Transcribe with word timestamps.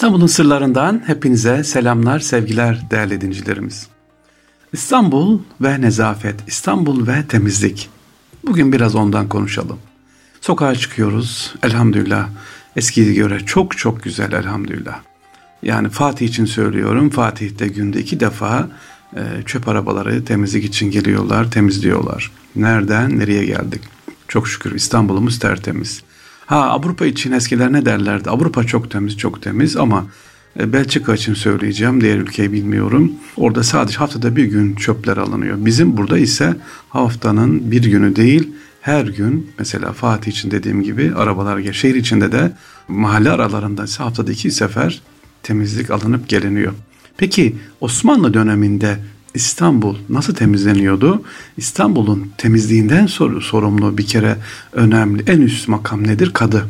İstanbul'un 0.00 0.26
sırlarından 0.26 1.02
hepinize 1.06 1.64
selamlar, 1.64 2.18
sevgiler 2.18 2.90
değerli 2.90 3.20
dincilerimiz. 3.20 3.88
İstanbul 4.72 5.38
ve 5.60 5.80
nezafet, 5.80 6.34
İstanbul 6.46 7.06
ve 7.06 7.26
temizlik. 7.28 7.88
Bugün 8.46 8.72
biraz 8.72 8.94
ondan 8.94 9.28
konuşalım. 9.28 9.78
Sokağa 10.40 10.74
çıkıyoruz 10.74 11.54
elhamdülillah. 11.62 12.28
Eskiye 12.76 13.14
göre 13.14 13.40
çok 13.46 13.78
çok 13.78 14.02
güzel 14.02 14.32
elhamdülillah. 14.32 15.00
Yani 15.62 15.88
Fatih 15.88 16.28
için 16.28 16.44
söylüyorum. 16.44 17.10
Fatih'te 17.10 17.68
günde 17.68 18.00
iki 18.00 18.20
defa 18.20 18.68
e, 19.16 19.20
çöp 19.46 19.68
arabaları 19.68 20.24
temizlik 20.24 20.64
için 20.64 20.90
geliyorlar, 20.90 21.50
temizliyorlar. 21.50 22.32
Nereden, 22.56 23.18
nereye 23.18 23.44
geldik? 23.44 23.82
Çok 24.28 24.48
şükür 24.48 24.74
İstanbul'umuz 24.74 25.38
tertemiz. 25.38 26.02
Ha 26.50 26.70
Avrupa 26.70 27.06
için 27.06 27.32
eskiler 27.32 27.72
ne 27.72 27.84
derlerdi? 27.84 28.30
Avrupa 28.30 28.64
çok 28.64 28.90
temiz, 28.90 29.16
çok 29.16 29.42
temiz 29.42 29.76
ama 29.76 30.06
e, 30.60 30.72
Belçika 30.72 31.14
için 31.14 31.34
söyleyeceğim. 31.34 32.00
Diğer 32.00 32.18
ülkeyi 32.18 32.52
bilmiyorum. 32.52 33.12
Orada 33.36 33.62
sadece 33.62 33.98
haftada 33.98 34.36
bir 34.36 34.44
gün 34.44 34.74
çöpler 34.74 35.16
alınıyor. 35.16 35.56
Bizim 35.60 35.96
burada 35.96 36.18
ise 36.18 36.56
haftanın 36.88 37.70
bir 37.70 37.82
günü 37.82 38.16
değil 38.16 38.50
her 38.80 39.04
gün 39.04 39.50
mesela 39.58 39.92
Fatih 39.92 40.32
için 40.32 40.50
dediğim 40.50 40.82
gibi 40.82 41.12
arabalar. 41.16 41.72
Şehir 41.72 41.94
içinde 41.94 42.32
de 42.32 42.52
mahalle 42.88 43.30
aralarında 43.30 43.84
ise 43.84 44.02
haftada 44.02 44.32
iki 44.32 44.50
sefer 44.50 45.02
temizlik 45.42 45.90
alınıp 45.90 46.28
geliniyor. 46.28 46.72
Peki 47.16 47.56
Osmanlı 47.80 48.34
döneminde 48.34 48.98
İstanbul 49.34 49.96
nasıl 50.08 50.34
temizleniyordu? 50.34 51.22
İstanbul'un 51.56 52.32
temizliğinden 52.38 53.06
sor 53.06 53.42
sorumlu 53.42 53.98
bir 53.98 54.06
kere 54.06 54.36
önemli 54.72 55.22
en 55.26 55.40
üst 55.40 55.68
makam 55.68 56.06
nedir? 56.06 56.32
Kadı. 56.32 56.66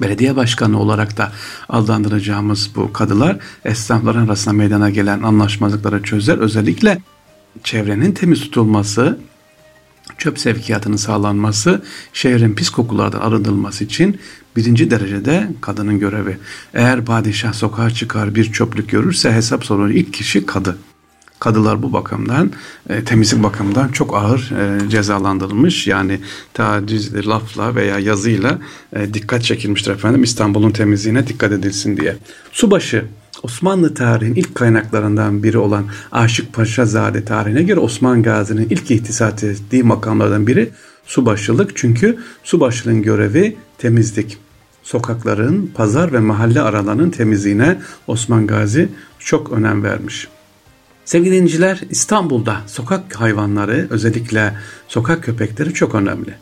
Belediye 0.00 0.36
başkanı 0.36 0.80
olarak 0.80 1.16
da 1.16 1.32
adlandıracağımız 1.68 2.70
bu 2.76 2.92
kadılar 2.92 3.38
esnafların 3.64 4.26
arasında 4.26 4.54
meydana 4.54 4.90
gelen 4.90 5.22
anlaşmazlıkları 5.22 6.02
çözer. 6.02 6.38
Özellikle 6.38 6.98
çevrenin 7.64 8.12
temiz 8.12 8.40
tutulması, 8.40 9.18
çöp 10.18 10.38
sevkiyatının 10.38 10.96
sağlanması, 10.96 11.82
şehrin 12.12 12.54
pis 12.54 12.70
kokulardan 12.70 13.20
arındırılması 13.20 13.84
için 13.84 14.20
birinci 14.56 14.90
derecede 14.90 15.48
kadının 15.60 15.98
görevi. 15.98 16.38
Eğer 16.74 17.04
padişah 17.04 17.52
sokağa 17.52 17.90
çıkar 17.90 18.34
bir 18.34 18.52
çöplük 18.52 18.88
görürse 18.90 19.32
hesap 19.32 19.64
sorunu 19.64 19.92
ilk 19.92 20.12
kişi 20.12 20.46
kadı. 20.46 20.78
Kadılar 21.42 21.82
bu 21.82 21.92
bakımdan 21.92 22.50
e, 22.88 23.04
temizlik 23.04 23.42
bakımından 23.42 23.88
çok 23.88 24.16
ağır 24.16 24.50
e, 24.50 24.88
cezalandırılmış. 24.88 25.86
Yani 25.86 26.20
taciz 26.54 27.26
lafla 27.28 27.74
veya 27.74 27.98
yazıyla 27.98 28.58
e, 28.92 29.14
dikkat 29.14 29.42
çekilmiştir 29.44 29.90
efendim 29.90 30.22
İstanbul'un 30.22 30.70
temizliğine 30.70 31.26
dikkat 31.26 31.52
edilsin 31.52 31.96
diye. 31.96 32.16
Subaşı 32.52 33.04
Osmanlı 33.42 33.94
tarihinin 33.94 34.34
ilk 34.34 34.54
kaynaklarından 34.54 35.42
biri 35.42 35.58
olan 35.58 35.84
Aşık 36.12 36.52
Paşa 36.52 36.86
Zade 36.86 37.24
tarihine 37.24 37.62
göre 37.62 37.80
Osman 37.80 38.22
Gazi'nin 38.22 38.68
ilk 38.70 38.90
ihtisas 38.90 39.44
ettiği 39.44 39.82
makamlardan 39.82 40.46
biri 40.46 40.70
subaşılık. 41.06 41.76
Çünkü 41.76 42.18
subaşılığın 42.44 43.02
görevi 43.02 43.56
temizlik. 43.78 44.38
Sokakların, 44.82 45.70
pazar 45.74 46.12
ve 46.12 46.20
mahalle 46.20 46.60
aralarının 46.60 47.10
temizliğine 47.10 47.78
Osman 48.06 48.46
Gazi 48.46 48.88
çok 49.18 49.52
önem 49.52 49.82
vermiş. 49.82 50.28
Sevgili 51.04 51.34
dinciler 51.34 51.80
İstanbul'da 51.90 52.56
sokak 52.66 53.20
hayvanları 53.20 53.86
özellikle 53.90 54.54
sokak 54.88 55.24
köpekleri 55.24 55.74
çok 55.74 55.94
önemli. 55.94 56.34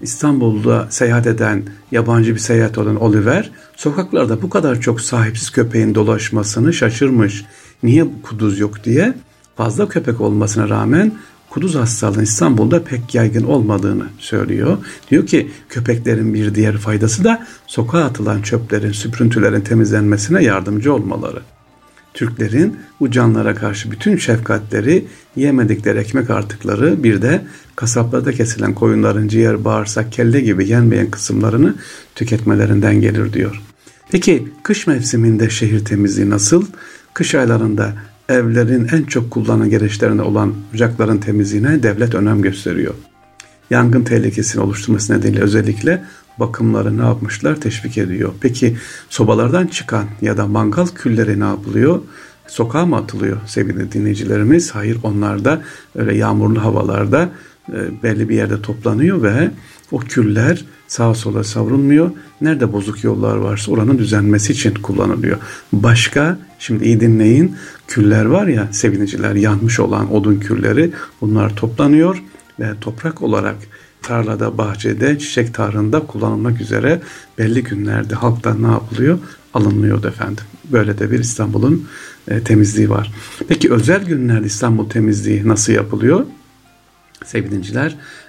İstanbul'da 0.00 0.86
seyahat 0.90 1.26
eden 1.26 1.62
yabancı 1.92 2.34
bir 2.34 2.40
seyahat 2.40 2.78
olan 2.78 2.96
Oliver 2.96 3.50
sokaklarda 3.76 4.42
bu 4.42 4.50
kadar 4.50 4.80
çok 4.80 5.00
sahipsiz 5.00 5.50
köpeğin 5.50 5.94
dolaşmasını 5.94 6.72
şaşırmış. 6.72 7.44
Niye 7.82 8.06
kuduz 8.22 8.58
yok 8.58 8.84
diye 8.84 9.14
fazla 9.56 9.88
köpek 9.88 10.20
olmasına 10.20 10.68
rağmen 10.68 11.12
kuduz 11.50 11.74
hastalığının 11.74 12.22
İstanbul'da 12.22 12.84
pek 12.84 13.14
yaygın 13.14 13.44
olmadığını 13.44 14.06
söylüyor. 14.18 14.78
Diyor 15.10 15.26
ki 15.26 15.50
köpeklerin 15.68 16.34
bir 16.34 16.54
diğer 16.54 16.78
faydası 16.78 17.24
da 17.24 17.46
sokağa 17.66 18.04
atılan 18.04 18.42
çöplerin, 18.42 18.92
süprüntülerin 18.92 19.60
temizlenmesine 19.60 20.44
yardımcı 20.44 20.94
olmaları. 20.94 21.42
Türklerin 22.16 22.76
bu 23.00 23.10
canlara 23.10 23.54
karşı 23.54 23.90
bütün 23.90 24.16
şefkatleri, 24.16 25.04
yemedikleri 25.36 25.98
ekmek 25.98 26.30
artıkları 26.30 27.04
bir 27.04 27.22
de 27.22 27.42
kasaplarda 27.76 28.32
kesilen 28.32 28.74
koyunların 28.74 29.28
ciğer, 29.28 29.64
bağırsak, 29.64 30.12
kelle 30.12 30.40
gibi 30.40 30.68
yenmeyen 30.68 31.10
kısımlarını 31.10 31.74
tüketmelerinden 32.14 33.00
gelir 33.00 33.32
diyor. 33.32 33.62
Peki 34.10 34.48
kış 34.62 34.86
mevsiminde 34.86 35.50
şehir 35.50 35.84
temizliği 35.84 36.30
nasıl? 36.30 36.66
Kış 37.14 37.34
aylarında 37.34 37.92
evlerin 38.28 38.88
en 38.92 39.02
çok 39.02 39.30
kullanılan 39.30 39.70
gereçlerinde 39.70 40.22
olan 40.22 40.54
ocakların 40.74 41.18
temizliğine 41.18 41.82
devlet 41.82 42.14
önem 42.14 42.42
gösteriyor. 42.42 42.94
Yangın 43.70 44.02
tehlikesini 44.02 44.62
oluşturması 44.62 45.18
nedeniyle 45.18 45.42
özellikle 45.42 46.04
bakımları 46.38 46.98
ne 46.98 47.02
yapmışlar? 47.02 47.60
Teşvik 47.60 47.98
ediyor. 47.98 48.32
Peki 48.40 48.76
sobalardan 49.10 49.66
çıkan 49.66 50.04
ya 50.22 50.36
da 50.36 50.46
mangal 50.46 50.86
külleri 50.86 51.40
ne 51.40 51.44
yapılıyor? 51.44 52.00
Sokağa 52.46 52.86
mı 52.86 52.96
atılıyor 52.96 53.36
sevgili 53.46 53.92
dinleyicilerimiz? 53.92 54.70
Hayır 54.70 54.98
onlar 55.02 55.44
da 55.44 55.62
öyle 55.94 56.16
yağmurlu 56.16 56.64
havalarda 56.64 57.28
e, 57.72 58.02
belli 58.02 58.28
bir 58.28 58.36
yerde 58.36 58.62
toplanıyor 58.62 59.22
ve 59.22 59.50
o 59.92 59.98
küller 59.98 60.64
sağa 60.88 61.14
sola 61.14 61.44
savrulmuyor. 61.44 62.10
Nerede 62.40 62.72
bozuk 62.72 63.04
yollar 63.04 63.36
varsa 63.36 63.72
oranın 63.72 63.98
düzenmesi 63.98 64.52
için 64.52 64.74
kullanılıyor. 64.74 65.38
Başka 65.72 66.38
şimdi 66.58 66.84
iyi 66.84 67.00
dinleyin 67.00 67.56
küller 67.88 68.24
var 68.24 68.46
ya 68.46 68.68
seviniciler 68.72 69.34
yanmış 69.34 69.80
olan 69.80 70.14
odun 70.14 70.36
külleri 70.36 70.90
bunlar 71.20 71.56
toplanıyor 71.56 72.22
ve 72.60 72.80
toprak 72.80 73.22
olarak 73.22 73.56
tarlada, 74.02 74.58
bahçede, 74.58 75.18
çiçek 75.18 75.54
tarhında 75.54 76.00
kullanılmak 76.00 76.60
üzere 76.60 77.00
belli 77.38 77.62
günlerde 77.62 78.14
halktan 78.14 78.62
ne 78.62 78.66
yapılıyor? 78.66 79.18
Alınıyordu 79.54 80.08
efendim. 80.08 80.44
Böyle 80.72 80.98
de 80.98 81.10
bir 81.10 81.18
İstanbul'un 81.18 81.88
e, 82.28 82.40
temizliği 82.40 82.90
var. 82.90 83.12
Peki 83.48 83.72
özel 83.72 84.04
günlerde 84.04 84.46
İstanbul 84.46 84.90
temizliği 84.90 85.48
nasıl 85.48 85.72
yapılıyor? 85.72 86.26
Sevgili 87.24 87.62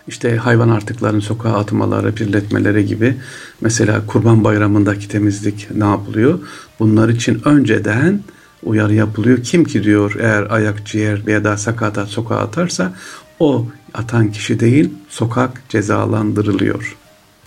işte 0.08 0.38
hayvan 0.38 0.70
artıklarının 0.70 1.20
sokağa 1.20 1.54
atmaları, 1.54 2.16
pirletmeleri 2.16 2.86
gibi 2.86 3.16
mesela 3.62 4.06
Kurban 4.08 4.44
Bayramı'ndaki 4.44 5.08
temizlik 5.08 5.68
ne 5.76 5.86
yapılıyor? 5.86 6.40
Bunlar 6.80 7.10
için 7.10 7.42
önceden 7.46 8.22
uyarı 8.64 8.94
yapılıyor. 8.94 9.44
Kim 9.44 9.64
ki 9.64 9.84
diyor 9.84 10.16
eğer 10.20 10.48
ayak, 10.50 10.86
ciğer 10.86 11.26
veya 11.26 11.44
da 11.44 11.58
sakata 11.58 12.06
sokağa 12.06 12.38
atarsa 12.38 12.94
o 13.40 13.68
atan 13.97 14.31
kişi 14.31 14.59
değil 14.59 14.90
sokak 15.09 15.69
cezalandırılıyor. 15.69 16.97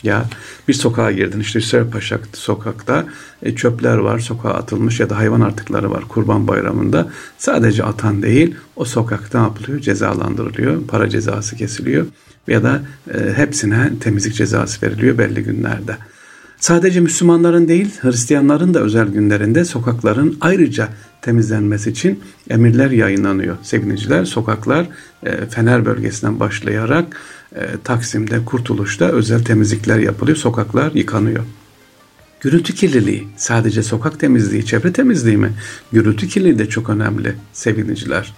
Ya 0.03 0.25
bir 0.69 0.73
sokağa 0.73 1.13
girdin 1.13 1.41
işte 1.41 1.59
Hüseyinpaşa 1.59 2.19
sokakta 2.33 3.07
e, 3.43 3.55
çöpler 3.55 3.97
var 3.97 4.19
sokağa 4.19 4.55
atılmış 4.55 5.01
ya 5.01 5.11
da 5.11 5.17
hayvan 5.17 5.41
artıkları 5.41 5.91
var 5.91 6.05
kurban 6.09 6.49
bayramında. 6.49 7.09
Sadece 7.39 7.85
atan 7.85 8.23
değil 8.23 8.55
o 8.77 8.85
sokakta 8.85 9.39
ne 9.39 9.45
yapılıyor? 9.45 9.81
Cezalandırılıyor. 9.81 10.87
Para 10.87 11.09
cezası 11.09 11.57
kesiliyor 11.57 12.07
ya 12.49 12.63
da 12.63 12.83
e, 13.15 13.33
hepsine 13.33 13.99
temizlik 14.01 14.35
cezası 14.35 14.87
veriliyor 14.87 15.19
belli 15.19 15.43
günlerde. 15.43 15.97
Sadece 16.61 17.01
Müslümanların 17.01 17.69
değil 17.69 17.91
Hristiyanların 18.01 18.75
da 18.75 18.81
özel 18.81 19.09
günlerinde 19.09 19.65
sokakların 19.65 20.39
ayrıca 20.41 20.89
temizlenmesi 21.23 21.91
için 21.91 22.21
emirler 22.51 22.91
yayınlanıyor. 22.91 23.57
Sevgiliciler 23.63 24.25
sokaklar 24.25 24.87
e, 25.23 25.47
Fener 25.47 25.85
bölgesinden 25.85 26.41
başlayarak 26.41 27.21
e, 27.57 27.61
Taksim'de, 27.85 28.45
Kurtuluş'ta 28.45 29.05
özel 29.05 29.45
temizlikler 29.45 29.99
yapılıyor. 29.99 30.37
Sokaklar 30.37 30.93
yıkanıyor. 30.93 31.45
Gürültü 32.41 32.75
kirliliği 32.75 33.29
sadece 33.37 33.83
sokak 33.83 34.21
temizliği, 34.21 34.67
çevre 34.67 34.93
temizliği 34.93 35.37
mi? 35.37 35.53
Gürültü 35.93 36.29
kirliliği 36.29 36.59
de 36.59 36.69
çok 36.69 36.91
önemli 36.91 37.35
sevgiliciler. 37.53 38.35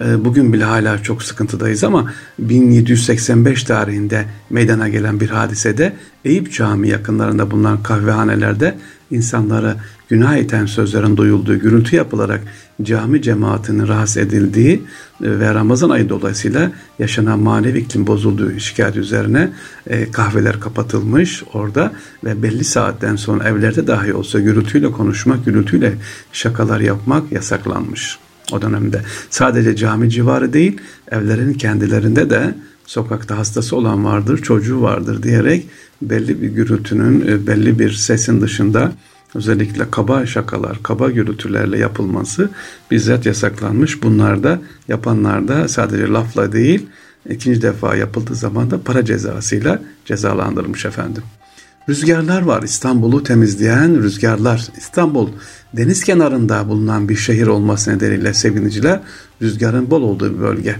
E, 0.00 0.24
bugün 0.24 0.52
bile 0.52 0.64
hala 0.64 1.02
çok 1.02 1.22
sıkıntıdayız 1.22 1.84
ama 1.84 2.12
1785 2.38 3.64
tarihinde 3.64 4.24
meydana 4.50 4.88
gelen 4.88 5.20
bir 5.20 5.30
hadisede 5.30 5.92
Eyüp 6.24 6.52
Camii 6.52 6.88
yakınlarında 6.88 7.50
bulunan 7.50 7.82
kahvehanelerde 7.82 8.78
insanlara 9.10 9.76
günah 10.08 10.36
iten 10.36 10.66
sözlerin 10.66 11.16
duyulduğu, 11.16 11.58
gürültü 11.58 11.96
yapılarak 11.96 12.40
cami 12.82 13.22
cemaatinin 13.22 13.88
rahatsız 13.88 14.16
edildiği 14.16 14.82
e, 15.24 15.38
ve 15.40 15.54
Ramazan 15.54 15.90
ayı 15.90 16.08
dolayısıyla 16.08 16.70
yaşanan 16.98 17.38
manevi 17.38 17.78
iklim 17.78 18.06
bozulduğu 18.06 18.58
şikayet 18.58 18.96
üzerine 18.96 19.50
e, 19.86 20.10
kahveler 20.10 20.60
kapatılmış 20.60 21.42
orada 21.52 21.92
ve 22.24 22.42
belli 22.42 22.64
saatten 22.64 23.16
sonra 23.16 23.48
evlerde 23.48 23.86
dahi 23.86 24.14
olsa 24.14 24.40
gürültüyle 24.40 24.90
konuşmak, 24.90 25.44
gürültüyle 25.44 25.94
şakalar 26.32 26.80
yapmak 26.80 27.32
yasaklanmış 27.32 28.18
o 28.52 28.62
dönemde. 28.62 29.00
Sadece 29.30 29.76
cami 29.76 30.10
civarı 30.10 30.52
değil, 30.52 30.80
evlerin 31.10 31.52
kendilerinde 31.52 32.30
de 32.30 32.54
sokakta 32.86 33.38
hastası 33.38 33.76
olan 33.76 34.04
vardır, 34.04 34.38
çocuğu 34.38 34.82
vardır 34.82 35.22
diyerek 35.22 35.66
belli 36.02 36.42
bir 36.42 36.48
gürültünün, 36.48 37.26
e, 37.28 37.46
belli 37.46 37.78
bir 37.78 37.92
sesin 37.92 38.40
dışında 38.40 38.92
özellikle 39.34 39.90
kaba 39.90 40.26
şakalar, 40.26 40.82
kaba 40.82 41.10
gürültülerle 41.10 41.78
yapılması 41.78 42.50
bizzat 42.90 43.26
yasaklanmış. 43.26 44.02
Bunlar 44.02 44.42
da 44.42 44.60
yapanlar 44.88 45.48
da 45.48 45.68
sadece 45.68 46.08
lafla 46.08 46.52
değil 46.52 46.86
ikinci 47.30 47.62
defa 47.62 47.96
yapıldığı 47.96 48.34
zaman 48.34 48.70
da 48.70 48.82
para 48.82 49.04
cezasıyla 49.04 49.82
cezalandırılmış 50.04 50.84
efendim. 50.84 51.22
Rüzgarlar 51.88 52.42
var 52.42 52.62
İstanbul'u 52.62 53.22
temizleyen 53.22 54.02
rüzgarlar. 54.02 54.68
İstanbul 54.76 55.28
deniz 55.76 56.04
kenarında 56.04 56.68
bulunan 56.68 57.08
bir 57.08 57.16
şehir 57.16 57.46
olması 57.46 57.90
nedeniyle 57.90 58.34
seviniciler 58.34 59.00
rüzgarın 59.42 59.90
bol 59.90 60.02
olduğu 60.02 60.34
bir 60.34 60.40
bölge. 60.40 60.76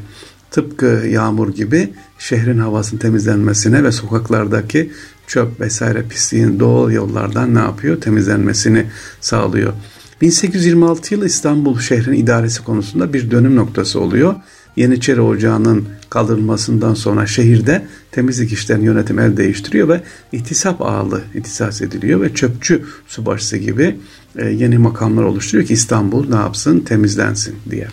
Tıpkı 0.50 0.86
yağmur 1.10 1.54
gibi 1.54 1.92
şehrin 2.18 2.58
havasının 2.58 3.00
temizlenmesine 3.00 3.84
ve 3.84 3.92
sokaklardaki 3.92 4.92
çöp 5.26 5.60
vesaire 5.60 6.02
pisliğin 6.08 6.60
doğal 6.60 6.92
yollardan 6.92 7.54
ne 7.54 7.58
yapıyor? 7.58 8.00
Temizlenmesini 8.00 8.86
sağlıyor. 9.20 9.72
1826 10.20 11.14
yılı 11.14 11.26
İstanbul 11.26 11.80
şehrin 11.80 12.12
idaresi 12.12 12.64
konusunda 12.64 13.12
bir 13.12 13.30
dönüm 13.30 13.56
noktası 13.56 14.00
oluyor. 14.00 14.34
Yeniçeri 14.76 15.20
Ocağı'nın 15.20 15.84
kaldırılmasından 16.10 16.94
sonra 16.94 17.26
şehirde 17.26 17.86
temizlik 18.12 18.52
işlerinin 18.52 18.84
yönetim 18.84 19.18
el 19.18 19.36
değiştiriyor 19.36 19.88
ve 19.88 20.00
ihtisap 20.32 20.82
ağlı 20.82 21.22
ihtisas 21.34 21.82
ediliyor 21.82 22.20
ve 22.20 22.34
çöpçü 22.34 22.84
subaşısı 23.06 23.56
gibi 23.56 23.96
e, 24.36 24.46
yeni 24.46 24.78
makamlar 24.78 25.22
oluşturuyor 25.22 25.66
ki 25.66 25.74
İstanbul 25.74 26.28
ne 26.28 26.36
yapsın 26.36 26.80
temizlensin 26.80 27.56
diye. 27.70 27.88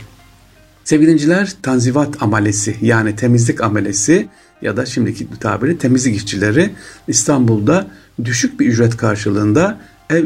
Sevgili 0.83 1.45
tanzivat 1.61 2.23
amelesi 2.23 2.75
yani 2.81 3.15
temizlik 3.15 3.61
amelesi 3.61 4.29
ya 4.61 4.77
da 4.77 4.85
şimdiki 4.85 5.27
tabiri 5.39 5.77
temizlik 5.77 6.15
işçileri 6.15 6.69
İstanbul'da 7.07 7.87
düşük 8.25 8.59
bir 8.59 8.65
ücret 8.65 8.97
karşılığında 8.97 9.79
ev, 10.11 10.25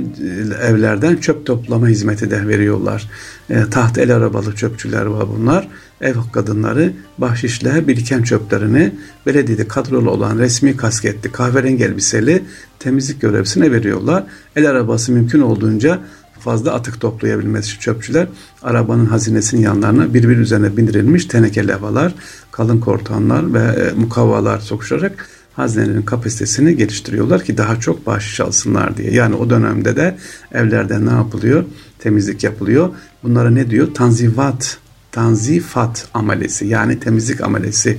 evlerden 0.61 1.15
çöp 1.15 1.45
toplama 1.45 1.87
hizmeti 1.87 2.31
de 2.31 2.47
veriyorlar. 2.47 3.09
E, 3.49 3.63
taht 3.71 3.97
el 3.97 4.15
arabalı 4.15 4.55
çöpçüler 4.55 5.05
var 5.05 5.25
bunlar. 5.37 5.67
Ev 6.01 6.15
kadınları 6.33 6.93
bahşişle 7.17 7.87
biriken 7.87 8.23
çöplerini 8.23 8.91
belediyede 9.25 9.67
kadrolu 9.67 10.11
olan 10.11 10.37
resmi 10.37 10.77
kasketli 10.77 11.31
kahverengi 11.31 11.83
elbiseli 11.83 12.43
temizlik 12.79 13.21
görevlisine 13.21 13.71
veriyorlar. 13.71 14.23
El 14.55 14.69
arabası 14.69 15.11
mümkün 15.11 15.41
olduğunca 15.41 15.99
fazla 16.39 16.73
atık 16.73 17.01
toplayabilmesi 17.01 17.67
için 17.67 17.79
çöpçüler 17.79 18.27
arabanın 18.63 19.05
hazinesinin 19.05 19.61
yanlarına 19.61 20.13
birbir 20.13 20.37
üzerine 20.37 20.77
bindirilmiş 20.77 21.25
teneke 21.25 21.67
lavalar, 21.67 22.15
kalın 22.51 22.79
kortanlar 22.79 23.53
ve 23.53 23.59
e, 23.59 23.91
mukavvalar 23.93 24.59
sokuşarak 24.59 25.29
hazinenin 25.55 26.01
kapasitesini 26.01 26.75
geliştiriyorlar 26.75 27.43
ki 27.43 27.57
daha 27.57 27.79
çok 27.79 28.05
bahşiş 28.05 28.39
alsınlar 28.39 28.97
diye. 28.97 29.11
Yani 29.11 29.35
o 29.35 29.49
dönemde 29.49 29.95
de 29.95 30.17
evlerde 30.51 31.05
ne 31.05 31.11
yapılıyor? 31.11 31.65
Temizlik 31.99 32.43
yapılıyor. 32.43 32.89
Bunlara 33.23 33.49
ne 33.49 33.69
diyor? 33.69 33.93
Tanzivat, 33.93 34.77
tanzifat 35.11 36.07
amelesi 36.13 36.67
yani 36.67 36.99
temizlik 36.99 37.41
amelesi 37.41 37.97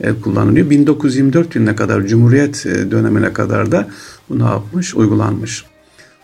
e, 0.00 0.12
kullanılıyor. 0.12 0.70
1924 0.70 1.54
yılına 1.54 1.76
kadar 1.76 2.06
Cumhuriyet 2.06 2.66
e, 2.66 2.90
dönemine 2.90 3.32
kadar 3.32 3.72
da 3.72 3.88
bu 4.28 4.38
ne 4.38 4.44
yapmış? 4.44 4.94
Uygulanmış. 4.94 5.64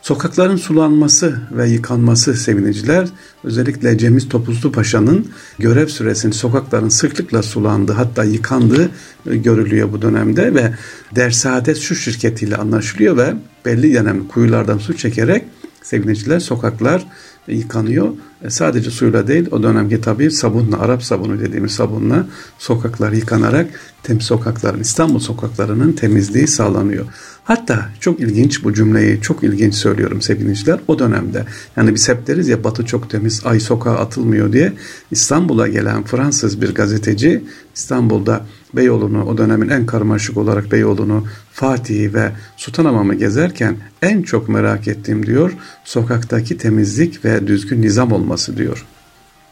Sokakların 0.05 0.57
sulanması 0.57 1.41
ve 1.53 1.69
yıkanması 1.69 2.35
seviniciler 2.35 3.09
özellikle 3.45 3.99
Cemiz 3.99 4.29
Topuzlu 4.29 4.73
Paşa'nın 4.73 5.27
görev 5.59 5.87
süresinde 5.87 6.35
sokakların 6.35 6.89
sıklıkla 6.89 7.43
sulandığı 7.43 7.93
hatta 7.93 8.25
yıkandığı 8.25 8.91
e, 9.31 9.37
görülüyor 9.37 9.93
bu 9.93 10.03
dönemde 10.03 10.55
ve 10.55 10.75
Dersaadet 11.15 11.79
Su 11.79 11.95
şirketiyle 11.95 12.57
anlaşılıyor 12.57 13.17
ve 13.17 13.35
belli 13.65 13.95
dönem 13.95 14.29
kuyulardan 14.29 14.79
su 14.79 14.97
çekerek 14.97 15.45
seviniciler 15.83 16.41
sokaklar 16.41 17.07
yıkanıyor. 17.49 18.09
E 18.45 18.51
sadece 18.51 18.91
suyla 18.91 19.27
değil 19.27 19.49
o 19.51 19.63
dönemki 19.63 20.01
tabii 20.01 20.31
sabunla 20.31 20.79
Arap 20.79 21.03
sabunu 21.03 21.41
dediğimiz 21.41 21.73
sabunla 21.73 22.27
sokaklar 22.59 23.13
yıkanarak 23.13 23.67
tem 24.03 24.21
sokakların 24.21 24.81
İstanbul 24.81 25.19
sokaklarının 25.19 25.93
temizliği 25.93 26.47
sağlanıyor. 26.47 27.07
Hatta 27.45 27.89
çok 28.01 28.21
ilginç 28.21 28.65
bu 28.65 28.73
cümleyi 28.75 29.21
çok 29.21 29.43
ilginç 29.45 29.75
söylüyorum 29.75 30.23
sevgili 30.23 30.81
O 30.89 30.99
dönemde 30.99 31.45
yani 31.77 31.95
biz 31.95 32.09
hep 32.09 32.27
deriz 32.27 32.49
ya 32.49 32.65
batı 32.65 32.87
çok 32.87 33.11
temiz 33.11 33.47
ay 33.47 33.61
sokağa 33.61 33.97
atılmıyor 33.97 34.53
diye 34.53 34.73
İstanbul'a 35.11 35.69
gelen 35.69 36.05
Fransız 36.05 36.61
bir 36.61 36.75
gazeteci 36.75 37.45
İstanbul'da 37.75 38.47
Beyoğlu'nu 38.77 39.25
o 39.25 39.39
dönemin 39.39 39.69
en 39.69 39.87
karmaşık 39.87 40.37
olarak 40.37 40.73
Beyoğlu'nu 40.73 41.25
Fatih'i 41.53 42.15
ve 42.15 42.33
Sultanhamam'ı 42.57 43.15
gezerken 43.15 43.77
en 44.03 44.23
çok 44.23 44.49
merak 44.49 44.89
ettiğim 44.89 45.27
diyor 45.27 45.53
sokaktaki 45.85 46.59
temizlik 46.59 47.25
ve 47.25 47.47
düzgün 47.47 47.83
nizam 47.83 48.13
olması 48.13 48.57
diyor. 48.57 48.87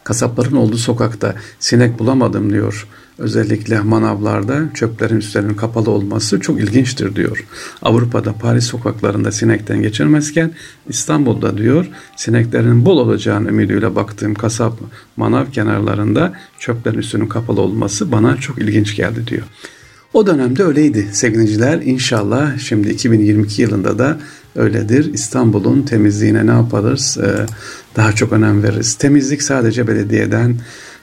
Kasapların 0.04 0.56
olduğu 0.56 0.78
sokakta 0.78 1.34
sinek 1.58 1.98
bulamadım 1.98 2.52
diyor. 2.52 2.88
Özellikle 3.22 3.80
manavlarda 3.80 4.62
çöplerin 4.74 5.16
üstlerinin 5.16 5.54
kapalı 5.54 5.90
olması 5.90 6.40
çok 6.40 6.60
ilginçtir 6.60 7.16
diyor. 7.16 7.44
Avrupa'da 7.82 8.32
Paris 8.32 8.64
sokaklarında 8.64 9.32
sinekten 9.32 9.82
geçirmezken 9.82 10.52
İstanbul'da 10.88 11.58
diyor 11.58 11.86
sineklerin 12.16 12.84
bol 12.84 12.98
olacağını 12.98 13.48
ümidiyle 13.48 13.94
baktığım 13.94 14.34
kasap 14.34 14.78
manav 15.16 15.46
kenarlarında 15.46 16.32
çöplerin 16.58 16.98
üstünün 16.98 17.26
kapalı 17.26 17.60
olması 17.60 18.12
bana 18.12 18.36
çok 18.36 18.58
ilginç 18.58 18.96
geldi 18.96 19.26
diyor. 19.26 19.42
O 20.14 20.26
dönemde 20.26 20.64
öyleydi 20.64 21.08
sevgiliciler. 21.12 21.80
İnşallah 21.82 22.58
şimdi 22.58 22.90
2022 22.90 23.62
yılında 23.62 23.98
da 23.98 24.18
öyledir. 24.56 25.14
İstanbul'un 25.14 25.82
temizliğine 25.82 26.46
ne 26.46 26.50
yaparız? 26.50 27.18
Ee, 27.22 27.46
daha 27.96 28.12
çok 28.12 28.32
önem 28.32 28.62
veririz. 28.62 28.94
Temizlik 28.94 29.42
sadece 29.42 29.88
belediyeden 29.88 30.56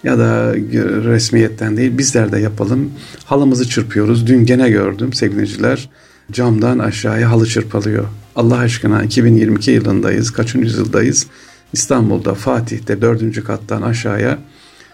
ya 0.04 0.20
da 0.20 0.56
resmiyetten 1.04 1.78
değil 1.78 1.98
bizler 1.98 2.32
de 2.32 2.40
yapalım. 2.40 2.92
Halımızı 3.26 3.70
çırpıyoruz. 3.70 4.28
Dün 4.28 4.46
gene 4.46 4.70
gördüm 4.70 5.14
sevgiliciler. 5.14 5.90
Camdan 6.32 6.80
aşağıya 6.80 7.32
halı 7.32 7.48
çırpalıyor. 7.48 8.06
Allah 8.36 8.58
aşkına 8.58 9.04
2022 9.04 9.72
yılındayız. 9.72 10.32
Kaçıncı 10.32 10.66
yüzyıldayız? 10.66 11.28
İstanbul'da 11.74 12.34
Fatih'te 12.34 13.02
dördüncü 13.02 13.44
kattan 13.44 13.82
aşağıya 13.82 14.40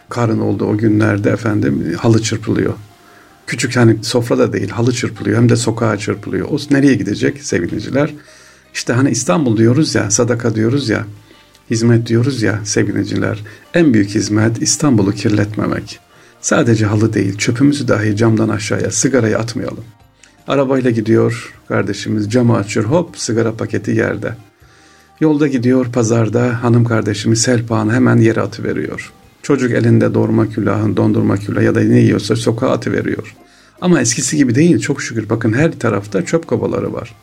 karın 0.10 0.40
olduğu 0.40 0.66
o 0.66 0.78
günlerde 0.78 1.30
efendim 1.30 1.96
halı 1.98 2.22
çırpılıyor. 2.22 2.74
Küçük 3.48 3.75
hani 3.75 4.04
sofra 4.04 4.38
da 4.38 4.54
değil 4.54 4.69
halı 4.69 4.94
çırpılıyor 4.94 5.38
hem 5.38 5.50
de 5.50 5.56
sokağa 5.56 5.98
çırpılıyor. 5.98 6.48
O 6.51 6.58
nereye 6.72 6.94
gidecek 6.94 7.44
sevgiliciler? 7.44 8.13
İşte 8.74 8.94
hani 8.94 9.10
İstanbul 9.10 9.58
diyoruz 9.58 9.96
ya 9.96 10.12
sadaka 10.12 10.56
diyoruz 10.56 10.90
ya 10.90 11.06
hizmet 11.69 12.07
diyoruz 12.07 12.41
ya 12.41 12.60
sevgiliciler. 12.63 13.43
En 13.74 13.93
büyük 13.93 14.10
hizmet 14.10 14.62
İstanbul'u 14.62 15.12
kirletmemek. 15.12 16.00
Sadece 16.41 16.86
halı 16.86 17.13
değil 17.13 17.38
çöpümüzü 17.38 17.88
dahi 17.88 18.15
camdan 18.15 18.50
aşağıya 18.50 18.91
sigarayı 18.91 19.38
atmayalım. 19.38 19.84
Arabayla 20.48 20.91
gidiyor 20.91 21.53
kardeşimiz 21.67 22.31
camı 22.31 22.55
açıyor 22.55 22.86
hop 22.86 23.17
sigara 23.17 23.53
paketi 23.53 23.91
yerde. 23.91 24.36
Yolda 25.19 25.48
gidiyor 25.48 25.86
pazarda 25.91 26.63
hanım 26.63 26.86
kardeşimiz 26.86 27.41
selpağını 27.41 27.93
hemen 27.93 28.17
yere 28.17 28.41
atıveriyor. 28.41 29.13
Çocuk 29.41 29.72
elinde 29.72 30.13
doğurma 30.13 30.50
külahın, 30.50 30.98
dondurma 30.98 31.38
külahı 31.38 31.63
ya 31.63 31.75
da 31.75 31.79
ne 31.79 32.00
yiyorsa 32.00 32.36
sokağa 32.36 32.69
atıveriyor. 32.69 33.36
Ama 33.81 34.01
eskisi 34.01 34.38
gibi 34.38 34.55
değil 34.55 34.79
çok 34.79 35.01
şükür 35.01 35.29
bakın 35.29 35.53
her 35.53 35.79
tarafta 35.79 36.25
çöp 36.25 36.48
kovaları 36.48 36.93
var. 36.93 37.15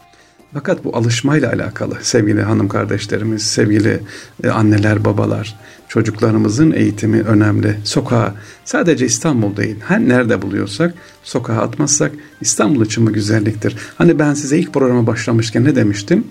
Fakat 0.54 0.84
bu 0.84 0.96
alışmayla 0.96 1.52
alakalı 1.52 1.98
sevgili 2.02 2.42
hanım 2.42 2.68
kardeşlerimiz, 2.68 3.42
sevgili 3.42 4.00
e, 4.44 4.48
anneler, 4.48 5.04
babalar, 5.04 5.56
çocuklarımızın 5.88 6.72
eğitimi 6.72 7.20
önemli. 7.20 7.76
Sokağa 7.84 8.34
sadece 8.64 9.06
İstanbul 9.06 9.56
değil, 9.56 9.76
her 9.88 10.00
nerede 10.00 10.42
buluyorsak 10.42 10.94
sokağa 11.24 11.60
atmazsak 11.60 12.12
İstanbul 12.40 12.86
için 12.86 13.04
mi 13.04 13.12
güzelliktir? 13.12 13.76
Hani 13.98 14.18
ben 14.18 14.34
size 14.34 14.58
ilk 14.58 14.74
programa 14.74 15.06
başlamışken 15.06 15.64
ne 15.64 15.76
demiştim? 15.76 16.24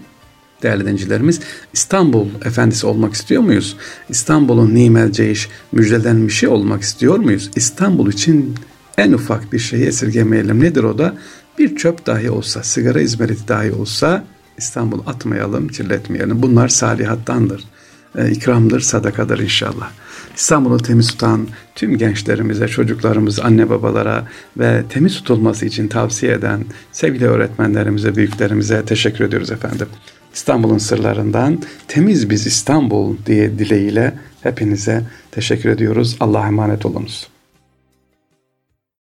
Değerli 0.63 0.81
dinleyicilerimiz 0.81 1.39
İstanbul 1.73 2.27
efendisi 2.45 2.87
olmak 2.87 3.13
istiyor 3.13 3.41
muyuz? 3.41 3.77
İstanbul'un 4.09 4.75
nimel 4.75 5.11
ceyiş 5.11 5.49
müjdelenmişi 5.71 6.47
olmak 6.47 6.81
istiyor 6.81 7.17
muyuz? 7.17 7.51
İstanbul 7.55 8.11
için 8.11 8.55
en 8.97 9.11
ufak 9.11 9.53
bir 9.53 9.59
şeyi 9.59 9.85
esirgemeyelim. 9.85 10.59
Nedir 10.59 10.83
o 10.83 10.97
da? 10.97 11.17
Bir 11.57 11.75
çöp 11.75 12.05
dahi 12.05 12.31
olsa, 12.31 12.63
sigara 12.63 13.01
izmariti 13.01 13.47
dahi 13.47 13.71
olsa 13.71 14.23
İstanbul 14.57 14.99
atmayalım, 15.07 15.67
kirletmeyelim. 15.67 16.41
Bunlar 16.41 16.67
salihattandır. 16.67 17.63
E, 18.17 18.31
ikramdır, 18.31 18.79
sadakadır 18.79 19.39
inşallah. 19.39 19.91
İstanbul'u 20.35 20.77
temiz 20.77 21.07
tutan 21.07 21.47
tüm 21.75 21.97
gençlerimize, 21.97 22.67
çocuklarımız, 22.67 23.39
anne 23.39 23.69
babalara 23.69 24.27
ve 24.57 24.83
temiz 24.89 25.15
tutulması 25.15 25.65
için 25.65 25.87
tavsiye 25.87 26.33
eden 26.33 26.65
sevgili 26.91 27.25
öğretmenlerimize, 27.25 28.15
büyüklerimize 28.15 28.85
teşekkür 28.85 29.25
ediyoruz 29.25 29.51
efendim. 29.51 29.87
İstanbul'un 30.33 30.77
sırlarından 30.77 31.61
temiz 31.87 32.29
biz 32.29 32.47
İstanbul 32.47 33.17
diye 33.25 33.59
dileğiyle 33.59 34.13
hepinize 34.41 35.03
teşekkür 35.31 35.69
ediyoruz. 35.69 36.17
Allah'a 36.19 36.47
emanet 36.47 36.85
olunuz. 36.85 37.27